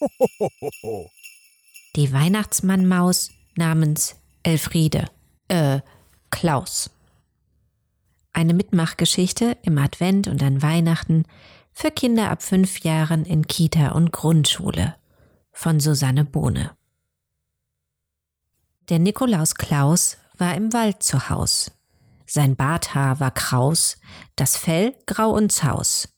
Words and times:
Die 1.96 2.12
Weihnachtsmannmaus 2.12 3.30
namens 3.56 4.16
Elfriede, 4.42 5.10
äh, 5.48 5.80
Klaus. 6.30 6.90
Eine 8.32 8.54
Mitmachgeschichte 8.54 9.56
im 9.62 9.78
Advent 9.78 10.28
und 10.28 10.42
an 10.42 10.62
Weihnachten 10.62 11.24
für 11.72 11.90
Kinder 11.90 12.30
ab 12.30 12.42
fünf 12.42 12.80
Jahren 12.80 13.24
in 13.24 13.46
Kita 13.46 13.92
und 13.92 14.12
Grundschule 14.12 14.96
von 15.52 15.80
Susanne 15.80 16.24
Bohne. 16.24 16.76
Der 18.88 18.98
Nikolaus 18.98 19.54
Klaus 19.54 20.16
war 20.36 20.54
im 20.54 20.72
Wald 20.72 21.02
zu 21.02 21.28
Haus. 21.28 21.72
Sein 22.26 22.56
Barthaar 22.56 23.20
war 23.20 23.30
kraus, 23.30 23.96
das 24.36 24.56
Fell 24.56 24.94
grau 25.06 25.30
und 25.30 25.50
zaus. 25.50 26.08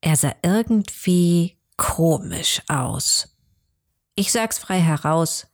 Er 0.00 0.16
sah 0.16 0.34
irgendwie 0.42 1.55
komisch 1.76 2.62
aus. 2.68 3.36
Ich 4.14 4.32
sag's 4.32 4.58
frei 4.58 4.80
heraus. 4.80 5.46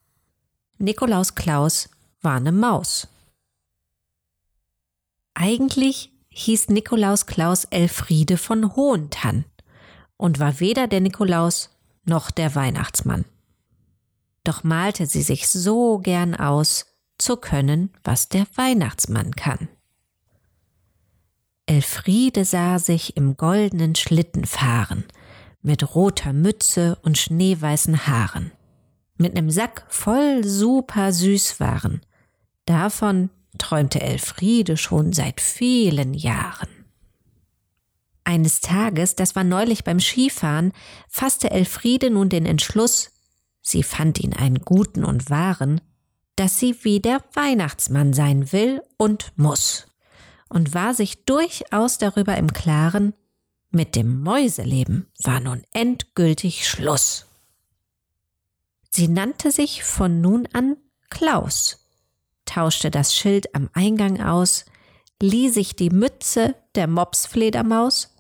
Nikolaus 0.78 1.34
Klaus 1.34 1.88
war 2.20 2.40
ne 2.40 2.52
Maus. 2.52 3.08
Eigentlich 5.34 6.12
hieß 6.30 6.68
Nikolaus 6.68 7.27
Klaus 7.27 7.64
Elfriede 7.64 8.36
von 8.36 8.74
Hohentann 8.77 9.44
und 10.16 10.38
war 10.38 10.60
weder 10.60 10.86
der 10.86 11.00
Nikolaus 11.00 11.70
noch 12.04 12.30
der 12.30 12.54
Weihnachtsmann. 12.54 13.24
Doch 14.44 14.64
malte 14.64 15.06
sie 15.06 15.22
sich 15.22 15.48
so 15.48 15.98
gern 15.98 16.34
aus, 16.34 16.86
zu 17.18 17.36
können, 17.36 17.91
was 18.02 18.28
der 18.28 18.46
Weihnachtsmann 18.56 19.32
kann. 19.36 19.68
Elfriede 21.66 22.44
sah 22.44 22.78
sich 22.78 23.16
im 23.16 23.36
goldenen 23.36 23.94
Schlitten 23.94 24.44
fahren, 24.44 25.04
mit 25.62 25.94
roter 25.94 26.32
Mütze 26.32 26.98
und 27.02 27.16
schneeweißen 27.16 28.06
Haaren, 28.06 28.52
mit 29.16 29.34
nem 29.34 29.50
Sack 29.50 29.86
voll 29.88 30.44
super 30.44 31.12
Süßwaren. 31.12 32.02
Davon 32.66 33.30
träumte 33.58 34.00
Elfriede 34.00 34.77
schon 34.77 35.12
seit 35.12 35.41
vielen 35.41 36.14
Jahren. 36.14 36.69
Eines 38.24 38.60
Tages, 38.60 39.16
das 39.16 39.34
war 39.34 39.44
neulich 39.44 39.84
beim 39.84 40.00
Skifahren, 40.00 40.72
fasste 41.08 41.50
Elfriede 41.50 42.10
nun 42.10 42.28
den 42.28 42.47
Entschluss, 42.47 43.10
sie 43.62 43.82
fand 43.82 44.20
ihn 44.20 44.32
einen 44.32 44.60
guten 44.60 45.04
und 45.04 45.28
wahren, 45.28 45.80
dass 46.36 46.58
sie 46.58 46.76
wie 46.82 47.00
der 47.00 47.22
Weihnachtsmann 47.34 48.12
sein 48.12 48.52
will 48.52 48.82
und 48.97 49.32
muss, 49.36 49.86
und 50.48 50.72
war 50.72 50.94
sich 50.94 51.24
durchaus 51.24 51.98
darüber 51.98 52.36
im 52.36 52.52
Klaren, 52.52 53.12
mit 53.75 53.97
dem 53.97 54.23
Mäuseleben 54.23 55.11
war 55.23 55.41
nun 55.41 55.62
endgültig 55.73 56.69
Schluss. 56.69 57.27
Sie 58.91 59.09
nannte 59.09 59.51
sich 59.51 59.84
von 59.84 60.20
nun 60.20 60.48
an 60.53 60.77
Klaus 61.11 61.83
tauschte 62.53 62.91
das 62.91 63.15
Schild 63.15 63.55
am 63.55 63.70
Eingang 63.73 64.20
aus, 64.20 64.67
lieh 65.20 65.48
sich 65.48 65.75
die 65.77 65.91
Mütze 65.91 66.55
der 66.75 66.87
Mopsfledermaus, 66.87 68.15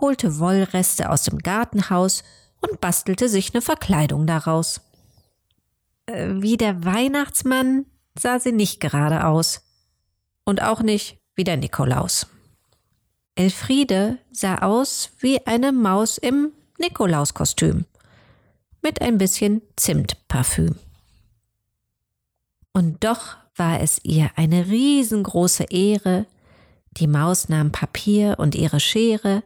holte 0.00 0.38
Wollreste 0.38 1.10
aus 1.10 1.24
dem 1.24 1.38
Gartenhaus 1.38 2.24
und 2.60 2.80
bastelte 2.80 3.28
sich 3.28 3.54
eine 3.54 3.62
Verkleidung 3.62 4.26
daraus. 4.26 4.80
Äh, 6.06 6.28
wie 6.38 6.56
der 6.56 6.84
Weihnachtsmann 6.84 7.86
sah 8.18 8.40
sie 8.40 8.52
nicht 8.52 8.80
gerade 8.80 9.26
aus. 9.26 9.62
Und 10.44 10.62
auch 10.62 10.82
nicht 10.82 11.18
wie 11.36 11.44
der 11.44 11.56
Nikolaus. 11.56 12.26
Elfriede 13.34 14.18
sah 14.32 14.58
aus 14.58 15.10
wie 15.20 15.46
eine 15.46 15.72
Maus 15.72 16.18
im 16.18 16.52
Nikolauskostüm. 16.78 17.86
Mit 18.82 19.00
ein 19.00 19.18
bisschen 19.18 19.62
Zimtparfüm. 19.76 20.76
Und 22.72 23.04
doch 23.04 23.36
war 23.56 23.80
es 23.80 24.00
ihr 24.04 24.30
eine 24.36 24.66
riesengroße 24.66 25.64
Ehre. 25.64 26.26
Die 26.92 27.06
Maus 27.06 27.48
nahm 27.48 27.72
Papier 27.72 28.36
und 28.38 28.54
ihre 28.54 28.80
Schere, 28.80 29.42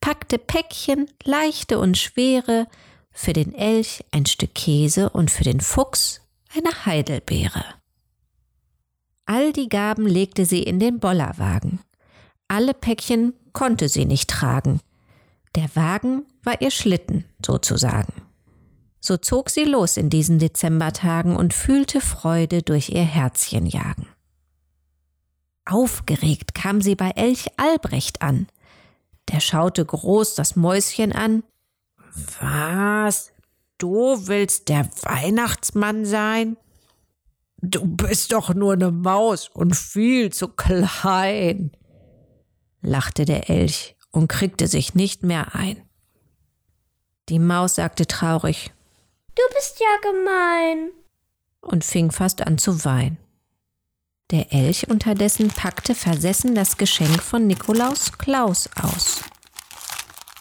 packte 0.00 0.38
Päckchen, 0.38 1.08
leichte 1.24 1.78
und 1.78 1.96
schwere, 1.96 2.66
für 3.10 3.32
den 3.32 3.54
Elch 3.54 4.04
ein 4.10 4.26
Stück 4.26 4.54
Käse 4.54 5.08
und 5.10 5.30
für 5.30 5.44
den 5.44 5.60
Fuchs 5.60 6.20
eine 6.54 6.84
Heidelbeere. 6.84 7.64
All 9.24 9.52
die 9.52 9.68
Gaben 9.68 10.06
legte 10.06 10.44
sie 10.44 10.62
in 10.62 10.78
den 10.78 11.00
Bollerwagen. 11.00 11.80
Alle 12.48 12.74
Päckchen 12.74 13.34
konnte 13.52 13.88
sie 13.88 14.04
nicht 14.04 14.30
tragen. 14.30 14.80
Der 15.54 15.74
Wagen 15.74 16.24
war 16.42 16.60
ihr 16.60 16.70
Schlitten 16.70 17.24
sozusagen. 17.44 18.12
So 19.00 19.16
zog 19.16 19.50
sie 19.50 19.64
los 19.64 19.96
in 19.96 20.10
diesen 20.10 20.38
Dezembertagen 20.38 21.36
und 21.36 21.54
fühlte 21.54 22.00
Freude 22.00 22.62
durch 22.62 22.88
ihr 22.88 23.02
Herzchen 23.04 23.66
jagen. 23.66 24.08
Aufgeregt 25.66 26.54
kam 26.54 26.80
sie 26.80 26.94
bei 26.94 27.10
Elch 27.10 27.46
Albrecht 27.56 28.22
an. 28.22 28.48
Der 29.30 29.40
schaute 29.40 29.84
groß 29.84 30.34
das 30.34 30.56
Mäuschen 30.56 31.12
an. 31.12 31.42
Was? 32.40 33.32
Du 33.78 34.26
willst 34.26 34.68
der 34.68 34.88
Weihnachtsmann 35.02 36.04
sein? 36.04 36.56
Du 37.58 37.86
bist 37.86 38.32
doch 38.32 38.54
nur 38.54 38.74
eine 38.74 38.90
Maus 38.90 39.48
und 39.48 39.74
viel 39.74 40.30
zu 40.32 40.48
klein, 40.48 41.72
lachte 42.84 43.24
der 43.24 43.50
Elch 43.50 43.96
und 44.10 44.28
kriegte 44.28 44.68
sich 44.68 44.94
nicht 44.94 45.22
mehr 45.22 45.54
ein. 45.54 45.82
Die 47.28 47.38
Maus 47.38 47.76
sagte 47.76 48.06
traurig, 48.06 48.72
Du 49.34 49.42
bist 49.54 49.80
ja 49.80 50.10
gemein. 50.10 50.90
Und 51.60 51.84
fing 51.84 52.12
fast 52.12 52.46
an 52.46 52.58
zu 52.58 52.84
weinen. 52.84 53.18
Der 54.30 54.52
Elch 54.52 54.88
unterdessen 54.88 55.48
packte 55.48 55.94
versessen 55.94 56.54
das 56.54 56.76
Geschenk 56.76 57.22
von 57.22 57.46
Nikolaus 57.46 58.12
Klaus 58.12 58.68
aus. 58.80 59.22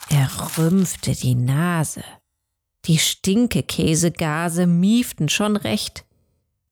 Er 0.10 0.30
rümpfte 0.58 1.14
die 1.14 1.36
Nase. 1.36 2.04
Die 2.86 3.00
Stinkekäsegase 3.00 4.68
mieften 4.68 5.30
schon 5.30 5.56
recht. 5.56 6.06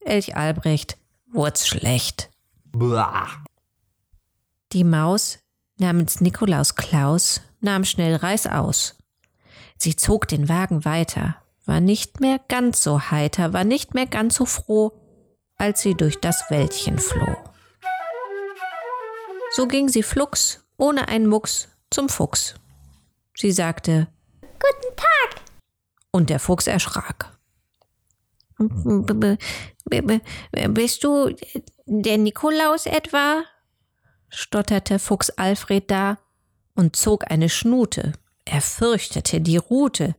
Elch 0.02 0.36
Albrecht 0.36 0.98
wurd's 1.32 1.68
schlecht. 1.68 2.30
Blah. 2.66 3.28
Die 4.74 4.84
Maus 4.84 5.40
namens 5.81 6.22
Nikolaus 6.22 6.75
Klaus 6.75 7.42
nahm 7.59 7.84
schnell 7.84 8.16
Reis 8.16 8.47
aus. 8.47 8.96
Sie 9.78 9.96
zog 9.97 10.28
den 10.28 10.47
Wagen 10.47 10.86
weiter, 10.86 11.36
war 11.66 11.81
nicht 11.81 12.22
mehr 12.22 12.40
ganz 12.47 12.81
so 12.81 13.02
heiter, 13.12 13.52
war 13.52 13.66
nicht 13.66 13.94
mehr 13.94 14.06
ganz 14.06 14.36
so 14.36 14.46
froh, 14.46 14.94
als 15.58 15.81
sie 15.81 15.96
durch 15.96 16.20
das 16.20 16.50
Wäldchen 16.50 16.97
floh. 17.00 17.36
So 19.53 19.68
ging 19.68 19.90
sie 19.90 20.03
flugs, 20.03 20.64
ohne 20.78 21.08
einen 21.09 21.28
Mucks, 21.28 21.68
zum 21.90 22.08
Fuchs. 22.08 22.56
Sie 23.36 23.52
sagte 23.52 24.08
Guten 24.41 24.96
Tag. 24.96 25.41
Und 26.12 26.30
der 26.30 26.40
Fuchs 26.40 26.68
erschrak. 26.68 27.38
Bist 30.70 31.03
du 31.03 31.36
der 31.86 32.18
Nikolaus 32.18 32.86
etwa? 32.86 33.44
Stotterte 34.31 34.97
Fuchs 34.97 35.30
Alfred 35.30 35.92
da 35.92 36.18
und 36.74 36.96
zog 36.96 37.30
eine 37.30 37.50
Schnute. 37.50 38.14
Er 38.46 38.62
fürchtete 38.62 39.40
die 39.40 39.58
Rute, 39.58 40.16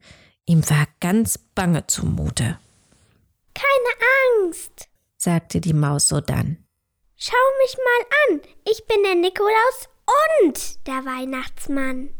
Ihm 0.46 0.68
war 0.68 0.86
ganz 1.00 1.38
bange 1.38 1.86
zumute. 1.86 2.58
Keine 3.54 4.44
Angst, 4.46 4.88
sagte 5.16 5.60
die 5.60 5.72
Maus 5.72 6.08
sodann. 6.08 6.64
Schau 7.16 7.36
mich 7.62 7.76
mal 7.76 8.06
an, 8.34 8.40
ich 8.64 8.84
bin 8.86 9.02
der 9.04 9.14
Nikolaus 9.14 9.88
und 10.44 10.86
der 10.86 11.04
Weihnachtsmann. 11.04 12.10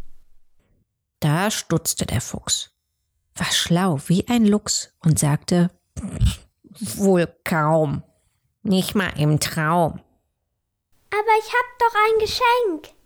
Da 1.19 1.51
stutzte 1.51 2.07
der 2.07 2.21
Fuchs, 2.21 2.71
war 3.35 3.51
schlau 3.51 3.99
wie 4.07 4.29
ein 4.29 4.47
Luchs 4.47 4.95
und 5.01 5.19
sagte, 5.19 5.71
wohl 6.79 7.27
kaum, 7.45 8.05
nicht 8.63 8.95
mal 8.95 9.13
im 9.19 9.41
Traum. 9.41 10.01
Aber 11.13 11.39
ich 11.39 11.53
hab 11.53 11.79
doch 11.79 11.95
ein 11.95 12.19
Geschenk, 12.21 12.97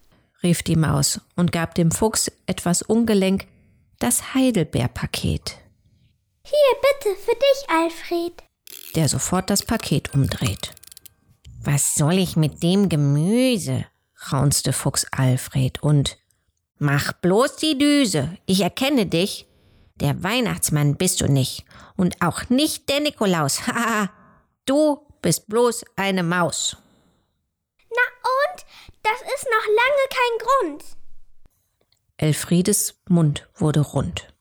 rief 0.43 0.62
die 0.62 0.76
Maus 0.76 1.20
und 1.35 1.50
gab 1.50 1.75
dem 1.75 1.91
Fuchs 1.91 2.31
etwas 2.47 2.82
ungelenk 2.82 3.47
das 3.99 4.35
Heidelbeerpaket. 4.35 5.56
Hier, 6.44 6.76
bitte, 6.81 7.17
für 7.17 7.35
dich, 7.35 7.70
Alfred. 7.70 8.43
Der 8.94 9.08
sofort 9.08 9.50
das 9.50 9.64
Paket 9.64 10.14
umdreht. 10.14 10.73
Was 11.64 11.94
soll 11.94 12.19
ich 12.19 12.37
mit 12.37 12.62
dem 12.62 12.88
Gemüse? 12.88 13.87
raunzte 14.32 14.73
Fuchs 14.73 15.06
Alfred 15.11 15.82
und 15.82 16.17
Mach 16.79 17.12
bloß 17.14 17.56
die 17.56 17.79
Düse, 17.79 18.37
ich 18.47 18.61
erkenne 18.61 19.06
dich. 19.06 19.47
Der 19.97 20.23
Weihnachtsmann 20.23 20.97
bist 20.97 21.23
du 21.23 21.26
nicht 21.26 21.64
und 21.97 22.20
auch 22.20 22.49
nicht 22.50 22.88
der 22.88 23.00
Nikolaus. 23.00 23.62
Haha, 23.67 24.11
du 24.67 25.00
bist 25.23 25.49
bloß 25.49 25.85
eine 25.97 26.23
Maus. 26.23 26.76
Das 29.08 29.20
ist 29.20 29.44
noch 29.44 29.67
lange 29.69 30.05
kein 30.11 30.47
Grund. 30.47 30.85
Elfriedes 32.17 33.00
Mund 33.08 33.49
wurde 33.55 33.81
rund. 33.81 34.35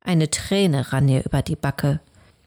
Eine 0.00 0.30
Träne 0.30 0.92
rann 0.92 1.08
ihr 1.08 1.24
über 1.24 1.42
die 1.42 1.56
Backe. 1.56 1.98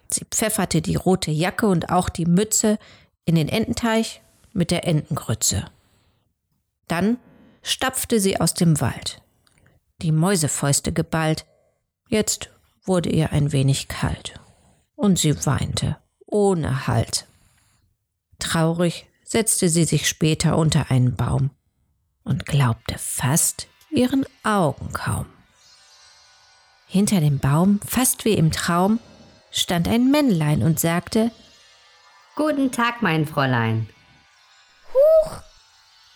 Sie 0.10 0.24
pfefferte 0.24 0.82
die 0.82 0.96
rote 0.96 1.30
Jacke 1.30 1.68
und 1.68 1.90
auch 1.90 2.08
die 2.08 2.26
Mütze 2.26 2.80
in 3.26 3.36
den 3.36 3.50
Ententeich 3.50 4.22
mit 4.54 4.72
der 4.72 4.88
Entengrütze. 4.88 5.66
Dann 6.88 7.18
stapfte 7.64 8.22
sie 8.22 8.40
aus 8.40 8.54
dem 8.54 8.80
Wald. 8.80 9.22
Die 10.02 10.14
Mäusefäuste 10.14 10.94
geballt. 10.94 11.46
Jetzt 12.08 12.50
wurde 12.86 13.10
ihr 13.10 13.34
ein 13.34 13.52
wenig 13.52 13.90
kalt. 13.90 14.40
Und 14.96 15.20
sie 15.20 15.46
weinte, 15.46 15.98
ohne 16.26 16.88
Halt. 16.88 17.28
Traurig 18.40 19.11
setzte 19.32 19.70
sie 19.70 19.86
sich 19.86 20.10
später 20.10 20.58
unter 20.58 20.92
einen 20.92 21.16
Baum 21.16 21.52
und 22.26 22.46
glaubte 22.46 22.98
fast 22.98 23.68
ihren 23.90 24.26
Augen 24.44 24.92
kaum. 24.92 25.26
Hinter 26.86 27.22
dem 27.22 27.40
Baum, 27.40 27.80
fast 27.88 28.26
wie 28.26 28.34
im 28.34 28.52
Traum, 28.52 29.00
stand 29.50 29.88
ein 29.88 30.12
Männlein 30.12 30.62
und 30.62 30.82
sagte 30.82 31.32
Guten 32.36 32.74
Tag, 32.74 33.02
mein 33.02 33.26
Fräulein. 33.26 33.88
Huch, 34.94 35.38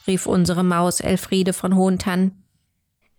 rief 0.07 0.25
unsere 0.25 0.65
Maus 0.65 0.99
Elfriede 0.99 1.53
von 1.53 1.73
Hohentann. 1.77 2.43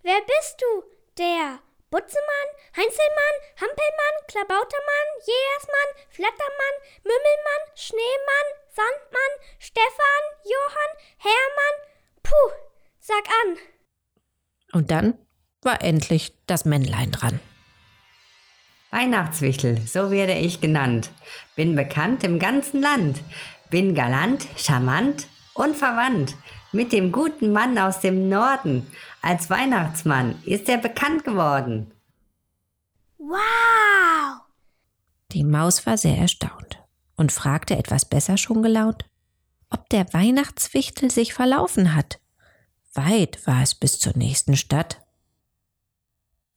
wer 0.03 0.21
bist 0.27 0.61
du? 0.61 0.83
Der 1.17 1.59
Butzemann, 1.91 2.49
Heinzelmann, 2.77 3.37
Hampelmann, 3.57 4.17
Klabautermann, 4.29 5.09
Jägersmann, 5.25 5.91
Flattermann, 6.11 6.77
Mümmelmann, 7.05 7.63
Schneemann, 7.75 8.49
Sandmann, 8.69 9.33
Stefan, 9.59 10.25
Johann, 10.45 10.93
Hermann. 11.17 11.77
Puh, 12.23 12.53
sag 13.01 13.25
an. 13.43 13.57
Und 14.73 14.91
dann 14.91 15.19
war 15.63 15.81
endlich 15.83 16.35
das 16.47 16.67
Männlein 16.67 17.13
dran. 17.13 17.41
Weihnachtswichtel, 18.91 19.81
so 19.87 20.11
werde 20.11 20.35
ich 20.35 20.61
genannt. 20.61 21.11
Bin 21.55 21.77
bekannt 21.77 22.25
im 22.25 22.39
ganzen 22.39 22.83
Land. 22.83 23.21
Bin 23.71 23.95
galant, 23.95 24.47
charmant 24.57 25.29
und 25.55 25.77
verwandt 25.77 26.35
mit 26.73 26.93
dem 26.93 27.11
guten 27.11 27.53
Mann 27.53 27.79
aus 27.79 28.01
dem 28.01 28.29
Norden. 28.29 28.87
Als 29.23 29.49
Weihnachtsmann 29.49 30.43
ist 30.45 30.69
er 30.69 30.77
bekannt 30.77 31.25
geworden. 31.25 31.91
Wow! 33.29 34.43
Die 35.33 35.43
Maus 35.43 35.85
war 35.85 35.99
sehr 35.99 36.17
erstaunt 36.17 36.79
und 37.17 37.33
fragte 37.33 37.77
etwas 37.77 38.05
besser 38.05 38.37
schon 38.37 38.63
gelaunt, 38.63 39.05
ob 39.69 39.89
der 39.89 40.13
Weihnachtswichtel 40.13 41.11
sich 41.11 41.35
verlaufen 41.35 41.95
hat. 41.95 42.21
Weit 42.95 43.45
war 43.45 43.63
es 43.63 43.75
bis 43.75 43.99
zur 43.99 44.17
nächsten 44.17 44.57
Stadt. 44.57 45.05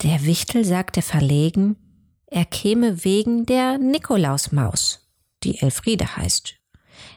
Der 0.03 0.25
Wichtel 0.25 0.63
sagte 0.63 1.01
verlegen, 1.01 1.75
er 2.27 2.45
käme 2.45 3.03
wegen 3.03 3.47
der 3.47 3.79
Nikolausmaus, 3.79 5.09
die 5.43 5.59
Elfriede 5.59 6.17
heißt, 6.17 6.53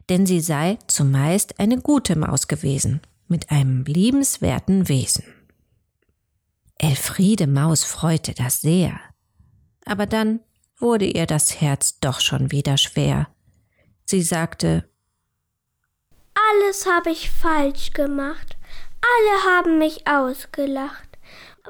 denn 0.08 0.24
sie 0.24 0.40
sei 0.40 0.78
zumeist 0.86 1.60
eine 1.60 1.78
gute 1.78 2.16
Maus 2.16 2.48
gewesen, 2.48 3.02
mit 3.28 3.50
einem 3.50 3.84
liebenswerten 3.84 4.88
Wesen. 4.88 5.24
Elfriede 6.78 7.46
Maus 7.46 7.84
freute 7.84 8.32
das 8.32 8.62
sehr, 8.62 8.98
aber 9.84 10.06
dann 10.06 10.40
wurde 10.78 11.06
ihr 11.06 11.26
das 11.26 11.60
Herz 11.60 11.98
doch 12.00 12.20
schon 12.20 12.50
wieder 12.50 12.76
schwer. 12.76 13.28
Sie 14.04 14.22
sagte, 14.22 14.88
Alles 16.34 16.86
habe 16.86 17.10
ich 17.10 17.30
falsch 17.30 17.92
gemacht. 17.92 18.56
Alle 19.00 19.56
haben 19.56 19.78
mich 19.78 20.06
ausgelacht. 20.06 21.08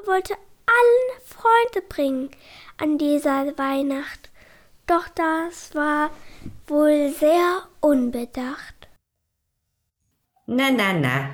Wollte 0.05 0.33
allen 0.33 1.21
Freunde 1.25 1.87
bringen 1.87 2.29
an 2.77 2.97
dieser 2.97 3.57
Weihnacht. 3.57 4.31
Doch 4.87 5.07
das 5.09 5.73
war 5.75 6.09
wohl 6.67 7.13
sehr 7.17 7.63
unbedacht. 7.79 8.89
Na, 10.45 10.71
na, 10.71 10.93
na. 10.93 11.29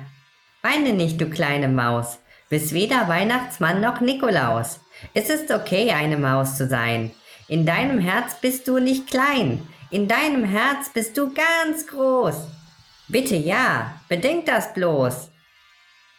Weine 0.62 0.92
nicht, 0.92 1.20
du 1.20 1.28
kleine 1.28 1.68
Maus. 1.68 2.19
Bist 2.50 2.74
weder 2.74 3.06
Weihnachtsmann 3.06 3.80
noch 3.80 4.00
Nikolaus. 4.00 4.80
Es 5.14 5.30
ist 5.30 5.52
okay, 5.52 5.92
eine 5.92 6.18
Maus 6.18 6.56
zu 6.56 6.66
sein. 6.66 7.12
In 7.46 7.64
deinem 7.64 8.00
Herz 8.00 8.34
bist 8.40 8.66
du 8.66 8.80
nicht 8.80 9.06
klein. 9.06 9.62
In 9.92 10.08
deinem 10.08 10.42
Herz 10.44 10.90
bist 10.92 11.16
du 11.16 11.32
ganz 11.32 11.86
groß. 11.86 12.48
Bitte 13.06 13.36
ja, 13.36 13.94
bedenk 14.08 14.46
das 14.46 14.74
bloß. 14.74 15.30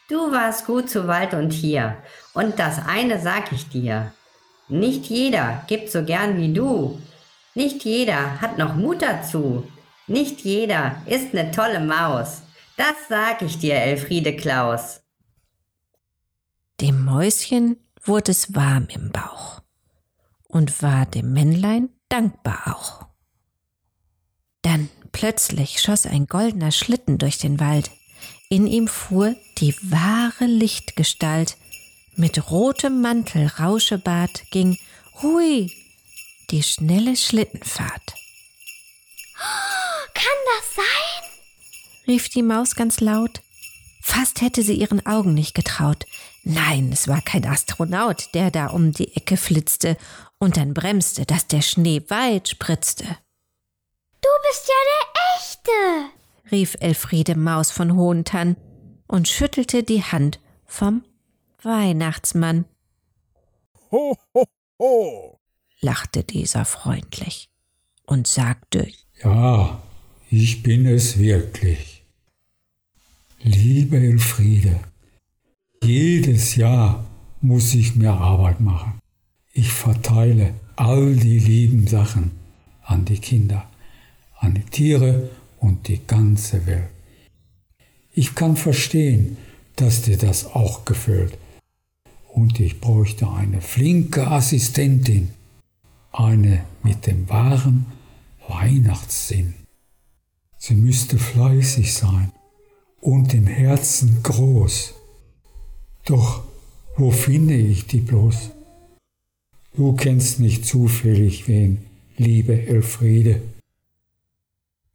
Du 0.07 0.31
warst 0.31 0.65
gut 0.65 0.89
zu 0.89 1.05
Wald 1.05 1.33
und 1.33 1.51
hier. 1.51 1.97
Und 2.33 2.59
das 2.59 2.79
eine 2.87 3.19
sag 3.19 3.51
ich 3.51 3.67
dir. 3.67 4.13
Nicht 4.69 5.07
jeder 5.07 5.65
gibt 5.67 5.91
so 5.91 6.05
gern 6.05 6.37
wie 6.37 6.53
du. 6.53 6.97
Nicht 7.55 7.83
jeder 7.83 8.39
hat 8.39 8.57
noch 8.57 8.75
Mut 8.75 9.01
dazu. 9.01 9.69
Nicht 10.07 10.39
jeder 10.45 10.95
ist 11.07 11.33
ne 11.33 11.51
tolle 11.51 11.81
Maus. 11.81 12.43
Das 12.77 12.95
sag 13.09 13.41
ich 13.41 13.59
dir, 13.59 13.75
Elfriede 13.75 14.33
Klaus. 14.37 15.00
Dem 16.81 17.05
Mäuschen 17.05 17.77
wurde 18.03 18.31
es 18.31 18.55
warm 18.55 18.87
im 18.89 19.11
Bauch 19.11 19.61
und 20.47 20.81
war 20.81 21.05
dem 21.05 21.31
Männlein 21.31 21.89
dankbar 22.09 22.75
auch. 22.75 23.05
Dann 24.63 24.89
plötzlich 25.11 25.79
schoss 25.79 26.05
ein 26.05 26.25
goldener 26.25 26.71
Schlitten 26.71 27.17
durch 27.17 27.37
den 27.37 27.59
Wald. 27.59 27.91
In 28.49 28.67
ihm 28.67 28.87
fuhr 28.87 29.35
die 29.59 29.75
wahre 29.83 30.45
Lichtgestalt. 30.45 31.57
Mit 32.15 32.51
rotem 32.51 33.01
Mantel, 33.01 33.47
Rauschebart 33.47 34.43
ging, 34.51 34.77
hui, 35.21 35.71
die 36.49 36.63
schnelle 36.63 37.15
Schlittenfahrt. 37.15 38.13
Kann 40.13 40.39
das 40.57 40.75
sein? 40.75 41.29
rief 42.07 42.29
die 42.29 42.43
Maus 42.43 42.75
ganz 42.75 42.99
laut. 42.99 43.41
Fast 44.01 44.41
hätte 44.41 44.63
sie 44.63 44.73
ihren 44.73 45.05
Augen 45.05 45.33
nicht 45.33 45.53
getraut. 45.53 46.05
Nein, 46.43 46.89
es 46.91 47.07
war 47.07 47.21
kein 47.21 47.45
Astronaut, 47.45 48.29
der 48.33 48.49
da 48.49 48.67
um 48.67 48.91
die 48.91 49.15
Ecke 49.15 49.37
flitzte 49.37 49.95
und 50.39 50.57
dann 50.57 50.73
bremste, 50.73 51.25
dass 51.25 51.47
der 51.47 51.61
Schnee 51.61 52.01
weit 52.09 52.49
spritzte. 52.49 53.03
Du 53.05 54.29
bist 54.49 54.67
ja 54.67 54.73
der 54.89 55.37
Echte. 55.37 56.51
rief 56.51 56.75
Elfriede 56.79 57.35
Maus 57.35 57.69
von 57.71 57.95
Hohentann 57.95 58.55
und 59.07 59.27
schüttelte 59.27 59.83
die 59.83 60.03
Hand 60.03 60.39
vom 60.65 61.03
Weihnachtsmann, 61.63 62.65
Ho, 63.91 64.17
ho, 64.33 64.45
ho. 64.79 65.39
lachte 65.81 66.23
dieser 66.23 66.65
freundlich 66.65 67.49
und 68.05 68.25
sagte, 68.25 68.87
Ja, 69.23 69.81
ich 70.29 70.63
bin 70.63 70.85
es 70.87 71.19
wirklich. 71.19 72.00
Liebe 73.43 73.97
Elfriede, 73.97 74.79
jedes 75.83 76.55
Jahr 76.57 77.07
muss 77.41 77.73
ich 77.73 77.95
mir 77.95 78.11
Arbeit 78.11 78.59
machen. 78.59 78.99
Ich 79.51 79.71
verteile 79.71 80.53
all 80.75 81.15
die 81.15 81.39
lieben 81.39 81.87
Sachen 81.87 82.33
an 82.83 83.03
die 83.05 83.17
Kinder, 83.17 83.67
an 84.37 84.53
die 84.53 84.61
Tiere 84.61 85.31
und 85.57 85.87
die 85.87 86.01
ganze 86.05 86.67
Welt. 86.67 86.91
Ich 88.13 88.35
kann 88.35 88.57
verstehen, 88.57 89.37
dass 89.75 90.03
dir 90.03 90.17
das 90.17 90.45
auch 90.45 90.85
gefällt. 90.85 91.35
Und 92.31 92.59
ich 92.59 92.79
bräuchte 92.79 93.27
eine 93.27 93.61
flinke 93.61 94.27
Assistentin, 94.27 95.29
eine 96.11 96.63
mit 96.83 97.07
dem 97.07 97.27
wahren 97.27 97.87
Weihnachtssinn. 98.47 99.55
Sie 100.59 100.75
müsste 100.75 101.17
fleißig 101.17 101.91
sein 101.91 102.31
und 103.01 103.33
im 103.33 103.47
Herzen 103.47 104.21
groß. 104.23 104.93
Doch 106.05 106.43
wo 106.97 107.11
finde 107.11 107.55
ich 107.55 107.87
die 107.87 107.99
bloß? 107.99 108.51
Du 109.73 109.93
kennst 109.95 110.39
nicht 110.39 110.65
zufällig 110.65 111.47
wen, 111.47 111.85
liebe 112.17 112.67
Elfriede. 112.67 113.41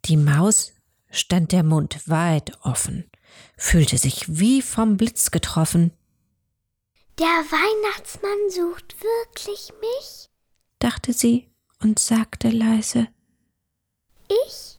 Die 0.05 0.17
Maus 0.17 0.73
stand 1.11 1.53
der 1.53 1.63
Mund 1.63 2.09
weit 2.09 2.53
offen, 2.63 3.05
fühlte 3.57 3.99
sich 3.99 4.25
wie 4.39 4.63
vom 4.63 4.97
Blitz 4.97 5.31
getroffen, 5.31 5.93
Der 7.19 7.27
Weihnachtsmann 7.27 8.51
sucht 8.51 8.97
wirklich 9.01 9.73
mich? 9.81 10.29
dachte 10.79 11.13
sie 11.15 11.47
und 11.81 11.99
sagte 11.99 12.51
leise, 12.51 13.09
Ich? 14.29 14.79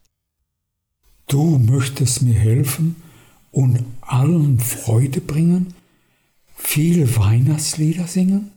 Du 1.28 1.58
möchtest 1.58 2.22
mir 2.22 2.36
helfen 2.36 3.02
und 3.52 3.84
allen 4.02 4.60
Freude 4.60 5.22
bringen, 5.22 5.74
viele 6.56 7.16
Weihnachtslieder 7.16 8.08
singen, 8.08 8.52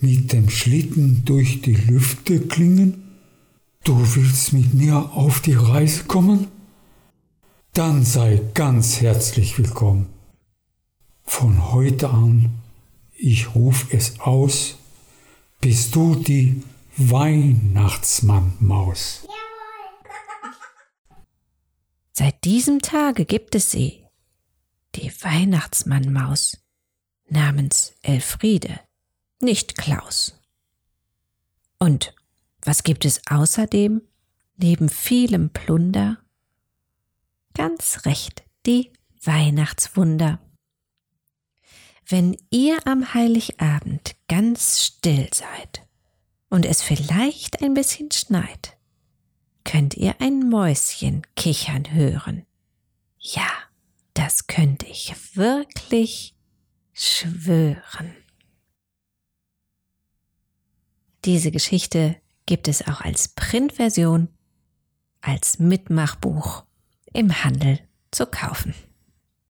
mit 0.00 0.32
dem 0.32 0.48
Schlitten 0.50 1.24
durch 1.24 1.62
die 1.62 1.74
Lüfte 1.74 2.40
klingen? 2.40 3.04
Du 3.84 3.96
willst 4.16 4.52
mit 4.52 4.74
mir 4.74 5.12
auf 5.12 5.40
die 5.40 5.54
Reise 5.54 6.04
kommen? 6.04 6.48
Dann 7.72 8.04
sei 8.04 8.40
ganz 8.54 9.00
herzlich 9.00 9.58
willkommen. 9.58 10.06
Von 11.24 11.72
heute 11.72 12.10
an, 12.10 12.50
ich 13.16 13.54
ruf 13.54 13.86
es 13.90 14.18
aus, 14.20 14.76
bist 15.60 15.94
du 15.94 16.16
die 16.16 16.62
Weihnachtsmannmaus. 16.96 19.26
Seit 22.12 22.44
diesem 22.44 22.80
Tage 22.82 23.24
gibt 23.24 23.54
es 23.54 23.70
sie, 23.70 24.06
die 24.94 25.10
Weihnachtsmannmaus 25.22 26.58
namens 27.26 27.94
Elfriede, 28.02 28.78
nicht 29.40 29.78
Klaus. 29.78 30.38
Und 31.78 32.14
was 32.60 32.82
gibt 32.82 33.06
es 33.06 33.22
außerdem, 33.28 34.02
neben 34.56 34.90
vielem 34.90 35.50
Plunder? 35.50 36.18
Ganz 37.54 38.04
recht, 38.04 38.44
die 38.66 38.92
Weihnachtswunder. 39.22 40.38
Wenn 42.06 42.36
ihr 42.50 42.86
am 42.86 43.14
Heiligabend 43.14 44.16
ganz 44.28 44.84
still 44.84 45.28
seid 45.32 45.86
und 46.50 46.66
es 46.66 46.82
vielleicht 46.82 47.62
ein 47.62 47.72
bisschen 47.72 48.10
schneit, 48.10 48.76
könnt 49.72 49.96
ihr 49.96 50.20
ein 50.20 50.50
Mäuschen 50.50 51.22
kichern 51.34 51.94
hören. 51.94 52.44
Ja, 53.18 53.48
das 54.12 54.46
könnte 54.46 54.84
ich 54.84 55.14
wirklich 55.34 56.34
schwören. 56.92 58.14
Diese 61.24 61.50
Geschichte 61.50 62.20
gibt 62.44 62.68
es 62.68 62.86
auch 62.86 63.00
als 63.00 63.28
Printversion, 63.28 64.28
als 65.22 65.58
Mitmachbuch 65.58 66.66
im 67.14 67.42
Handel 67.42 67.80
zu 68.10 68.26
kaufen. 68.26 68.74